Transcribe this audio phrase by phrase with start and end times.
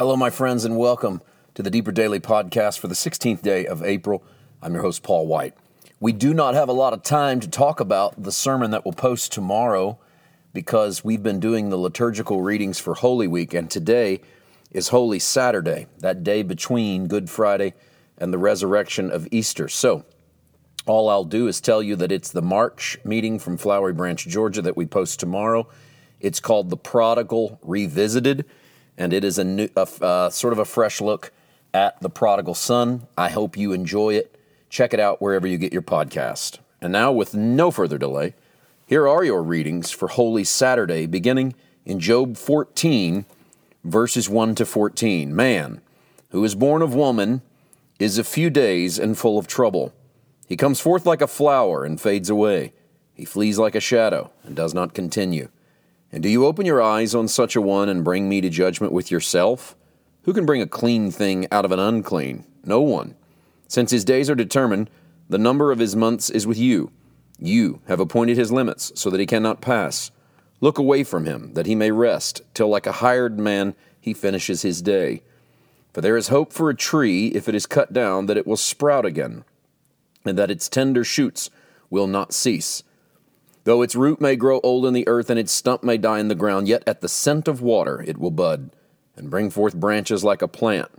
[0.00, 1.20] Hello, my friends, and welcome
[1.52, 4.24] to the Deeper Daily Podcast for the 16th day of April.
[4.62, 5.54] I'm your host, Paul White.
[6.00, 8.94] We do not have a lot of time to talk about the sermon that we'll
[8.94, 9.98] post tomorrow
[10.54, 14.22] because we've been doing the liturgical readings for Holy Week, and today
[14.70, 17.74] is Holy Saturday, that day between Good Friday
[18.16, 19.68] and the resurrection of Easter.
[19.68, 20.06] So,
[20.86, 24.62] all I'll do is tell you that it's the March meeting from Flowery Branch, Georgia,
[24.62, 25.68] that we post tomorrow.
[26.20, 28.46] It's called The Prodigal Revisited,
[29.00, 31.32] and it is a, new, a uh, sort of a fresh look
[31.72, 33.06] at the prodigal son.
[33.16, 34.38] I hope you enjoy it.
[34.68, 36.58] Check it out wherever you get your podcast.
[36.82, 38.34] And now, with no further delay,
[38.86, 41.54] here are your readings for Holy Saturday, beginning
[41.86, 43.24] in Job 14,
[43.84, 45.34] verses 1 to 14.
[45.34, 45.80] Man,
[46.28, 47.40] who is born of woman,
[47.98, 49.94] is a few days and full of trouble.
[50.46, 52.74] He comes forth like a flower and fades away.
[53.14, 55.48] He flees like a shadow and does not continue.
[56.12, 58.92] And do you open your eyes on such a one and bring me to judgment
[58.92, 59.76] with yourself?
[60.22, 62.44] Who can bring a clean thing out of an unclean?
[62.64, 63.14] No one.
[63.68, 64.90] Since his days are determined,
[65.28, 66.90] the number of his months is with you.
[67.38, 70.10] You have appointed his limits so that he cannot pass.
[70.60, 74.62] Look away from him, that he may rest, till like a hired man he finishes
[74.62, 75.22] his day.
[75.92, 78.56] For there is hope for a tree, if it is cut down, that it will
[78.56, 79.44] sprout again
[80.24, 81.50] and that its tender shoots
[81.88, 82.82] will not cease.
[83.64, 86.28] Though its root may grow old in the earth and its stump may die in
[86.28, 88.70] the ground, yet at the scent of water it will bud
[89.16, 90.90] and bring forth branches like a plant.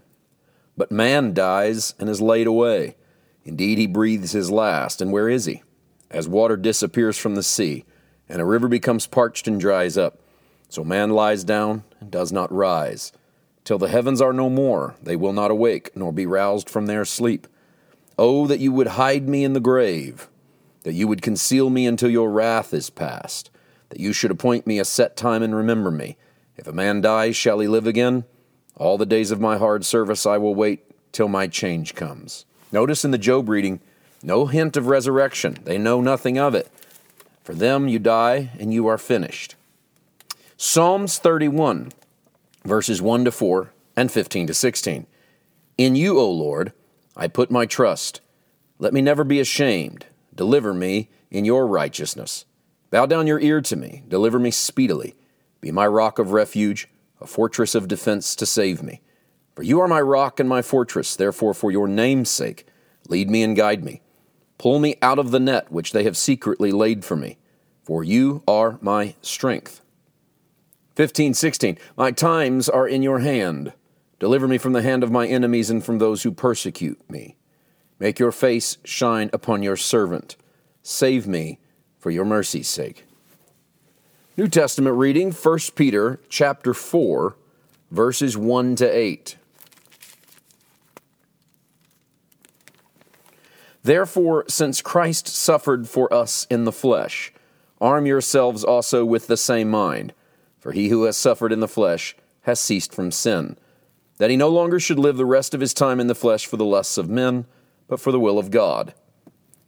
[0.78, 2.96] But man dies and is laid away.
[3.44, 5.64] Indeed, he breathes his last, and where is he?
[6.12, 7.86] As water disappears from the sea,
[8.30, 10.20] and a river becomes parched and dries up,
[10.70, 13.12] so man lies down and does not rise.
[13.64, 17.06] Till the heavens are no more, they will not awake, nor be roused from their
[17.06, 17.48] sleep.
[18.18, 20.30] Oh, that you would hide me in the grave,
[20.84, 23.50] that you would conceal me until your wrath is past,
[23.90, 26.18] that you should appoint me a set time and remember me.
[26.58, 28.26] If a man dies, shall he live again?
[28.76, 32.46] All the days of my hard service I will wait till my change comes.
[32.72, 33.80] Notice in the Job reading,
[34.24, 35.58] no hint of resurrection.
[35.64, 36.72] They know nothing of it.
[37.44, 39.56] For them, you die and you are finished.
[40.58, 41.92] Psalms 31,
[42.64, 45.08] verses 1 to 4 and 15 to 16.
[45.78, 46.72] In you, O Lord,
[47.18, 48.22] I put my trust.
[48.78, 50.06] Let me never be ashamed.
[50.34, 52.46] Deliver me in your righteousness.
[52.90, 54.04] Bow down your ear to me.
[54.08, 55.16] Deliver me speedily.
[55.62, 59.02] Be my rock of refuge, a fortress of defense to save me.
[59.56, 61.16] For you are my rock and my fortress.
[61.16, 62.66] Therefore, for your name's sake,
[63.08, 64.02] lead me and guide me.
[64.58, 67.38] Pull me out of the net which they have secretly laid for me.
[67.84, 69.82] For you are my strength.
[70.96, 71.78] 15, 16.
[71.98, 73.74] My times are in your hand.
[74.20, 77.38] Deliver me from the hand of my enemies and from those who persecute me.
[78.02, 80.36] Make your face shine upon your servant.
[80.82, 81.60] Save me
[82.00, 83.06] for your mercy's sake.
[84.36, 87.36] New Testament reading 1 Peter chapter 4
[87.92, 89.38] verses 1 to 8.
[93.84, 97.32] Therefore, since Christ suffered for us in the flesh,
[97.80, 100.14] arm yourselves also with the same mind,
[100.58, 103.58] for he who has suffered in the flesh has ceased from sin
[104.18, 106.58] that he no longer should live the rest of his time in the flesh for
[106.58, 107.46] the lusts of men,
[107.92, 108.94] but for the will of God.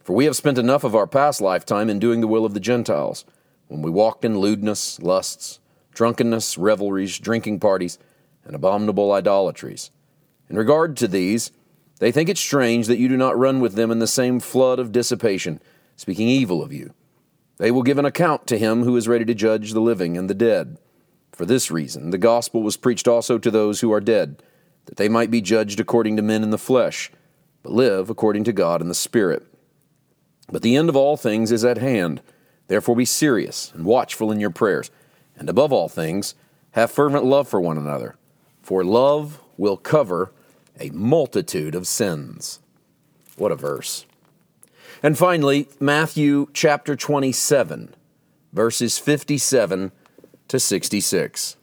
[0.01, 2.59] For we have spent enough of our past lifetime in doing the will of the
[2.61, 3.25] Gentiles,
[3.67, 5.59] when we walked in lewdness, lusts,
[5.93, 7.99] drunkenness, revelries, drinking parties,
[8.45, 9.91] and abominable idolatries.
[10.49, 11.51] In regard to these,
[11.99, 14.79] they think it strange that you do not run with them in the same flood
[14.79, 15.59] of dissipation,
[15.97, 16.93] speaking evil of you.
[17.57, 20.29] They will give an account to him who is ready to judge the living and
[20.29, 20.77] the dead.
[21.33, 24.41] For this reason, the gospel was preached also to those who are dead,
[24.85, 27.11] that they might be judged according to men in the flesh,
[27.63, 29.47] but live according to God in the Spirit.
[30.51, 32.21] But the end of all things is at hand.
[32.67, 34.91] Therefore, be serious and watchful in your prayers,
[35.35, 36.35] and above all things,
[36.71, 38.15] have fervent love for one another,
[38.61, 40.31] for love will cover
[40.79, 42.59] a multitude of sins.
[43.37, 44.05] What a verse.
[45.01, 47.95] And finally, Matthew chapter 27,
[48.51, 49.91] verses 57
[50.47, 51.57] to 66.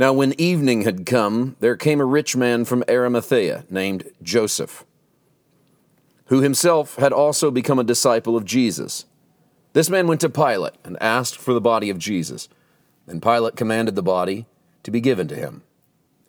[0.00, 4.86] Now, when evening had come, there came a rich man from Arimathea named Joseph,
[6.28, 9.04] who himself had also become a disciple of Jesus.
[9.74, 12.48] This man went to Pilate and asked for the body of Jesus.
[13.04, 14.46] Then Pilate commanded the body
[14.84, 15.64] to be given to him.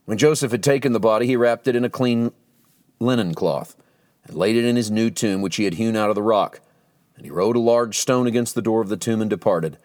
[0.04, 2.34] When Joseph had taken the body, he wrapped it in a clean
[3.00, 3.78] linen cloth
[4.26, 6.60] and laid it in his new tomb, which he had hewn out of the rock.
[7.16, 9.78] And he rolled a large stone against the door of the tomb and departed.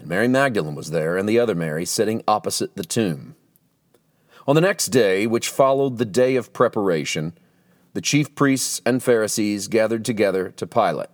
[0.00, 3.36] And Mary Magdalene was there, and the other Mary sitting opposite the tomb.
[4.48, 7.34] On the next day, which followed the day of preparation,
[7.92, 11.10] the chief priests and Pharisees gathered together to Pilate,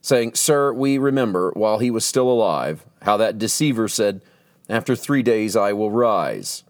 [0.00, 4.22] saying, Sir, we remember, while he was still alive, how that deceiver said,
[4.68, 6.62] After three days I will rise.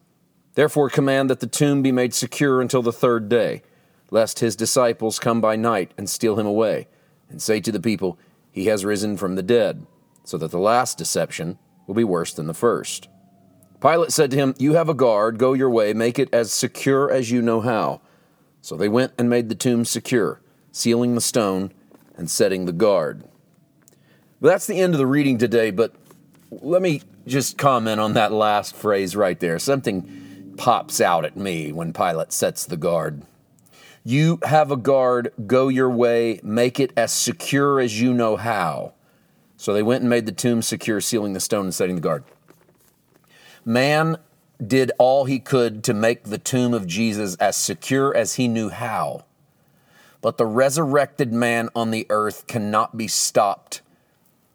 [0.55, 3.63] Therefore, command that the tomb be made secure until the third day,
[4.11, 6.89] lest his disciples come by night and steal him away,
[7.29, 8.19] and say to the people,
[8.51, 9.87] He has risen from the dead,
[10.25, 13.09] so that the last deception will be worse than the first.
[13.81, 17.11] Pilate said to him, You have a guard, go your way, make it as secure
[17.11, 18.01] as you know how.
[18.61, 20.41] So they went and made the tomb secure,
[20.71, 21.73] sealing the stone
[22.17, 23.25] and setting the guard.
[24.41, 25.95] Well, that's the end of the reading today, but
[26.51, 29.59] let me just comment on that last phrase right there.
[29.59, 33.23] Something pops out at me when Pilate sets the guard.
[34.05, 38.95] You have a guard, go your way, make it as secure as you know how.
[39.63, 42.25] So they went and made the tomb secure, sealing the stone and setting the guard.
[43.65, 44.17] Man
[44.61, 48.71] did all he could to make the tomb of Jesus as secure as he knew
[48.71, 49.25] how.
[50.21, 53.83] But the resurrected man on the earth cannot be stopped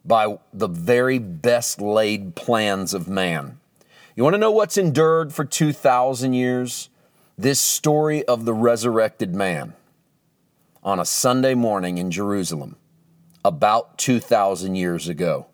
[0.04, 3.60] by the very best laid plans of man.
[4.14, 6.90] You want to know what's endured for 2,000 years?
[7.38, 9.74] This story of the resurrected man
[10.84, 12.76] on a Sunday morning in Jerusalem
[13.44, 15.48] about 2,000 years ago.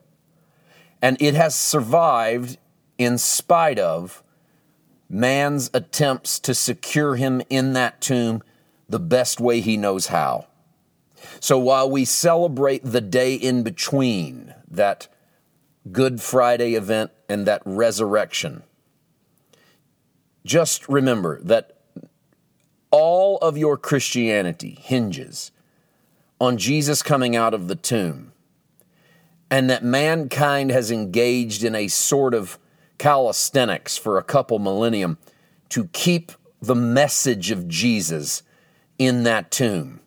[1.02, 2.58] And it has survived
[2.98, 4.24] in spite of
[5.10, 8.42] man's attempts to secure him in that tomb
[8.90, 10.48] the best way he knows how.
[11.40, 15.08] So while we celebrate the day in between that
[15.92, 18.64] Good Friday event and that resurrection,
[20.46, 21.78] just remember that
[22.92, 25.52] all of your Christianity hinges
[26.44, 28.34] on Jesus coming out of the tomb
[29.50, 32.60] and that mankind has engaged in a sort of
[32.98, 35.18] calisthenics for a couple millennium
[35.70, 38.44] to keep the message of Jesus
[39.00, 40.02] in that tomb.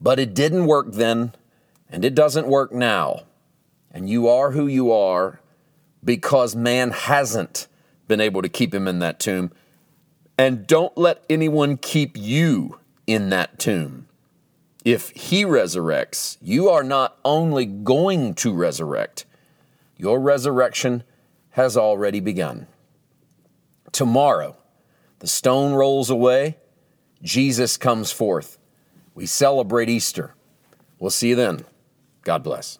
[0.00, 1.34] But it didn't work then,
[1.90, 3.24] and it doesn't work now.
[3.90, 5.40] And you are who you are
[6.04, 7.66] because man hasn't
[8.06, 9.50] been able to keep him in that tomb.
[10.38, 12.78] And don't let anyone keep you
[13.08, 14.07] in that tomb.
[14.84, 19.26] If he resurrects, you are not only going to resurrect,
[19.96, 21.02] your resurrection
[21.50, 22.68] has already begun.
[23.92, 24.56] Tomorrow,
[25.18, 26.56] the stone rolls away,
[27.22, 28.58] Jesus comes forth.
[29.14, 30.34] We celebrate Easter.
[31.00, 31.64] We'll see you then.
[32.22, 32.78] God bless.